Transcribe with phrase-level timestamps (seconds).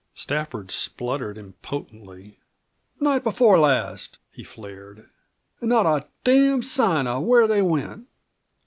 [0.15, 2.39] Stafford spluttered impotently.
[2.99, 5.07] "Night before last," he flared.
[5.61, 8.07] "An' not a damned sign of where they went!"